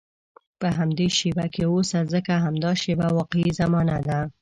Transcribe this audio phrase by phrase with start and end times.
[0.59, 4.19] په همدې شېبه کې اوسه، ځکه همدا شېبه واقعي زمانه ده.